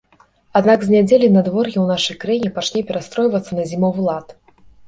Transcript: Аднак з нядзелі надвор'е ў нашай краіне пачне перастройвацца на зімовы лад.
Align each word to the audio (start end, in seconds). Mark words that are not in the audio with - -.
Аднак 0.59 0.79
з 0.85 0.93
нядзелі 0.95 1.27
надвор'е 1.35 1.71
ў 1.71 1.85
нашай 1.93 2.19
краіне 2.23 2.49
пачне 2.57 2.81
перастройвацца 2.89 3.51
на 3.63 3.71
зімовы 3.75 3.99
лад. 4.09 4.27